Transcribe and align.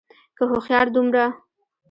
که 0.37 0.43
هوښيار 0.49 0.87
دومره 0.95 1.25